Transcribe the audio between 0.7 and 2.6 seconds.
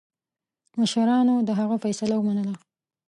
مشرانو د هغه فیصله ومنله.